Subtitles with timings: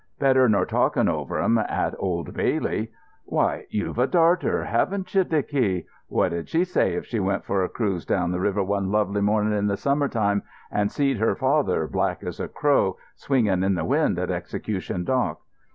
[0.17, 2.91] Better nor talking over 'em at the Old Bailey.
[3.23, 5.85] Why, you've a darter, haven't you, Dicky?
[6.07, 9.21] What 'ud she say if she went for a cruise down the river one lovely
[9.21, 10.41] morning in the summer time,
[10.71, 15.39] and seed her father, black as a crow, swinging in the wind at Execution Dock?"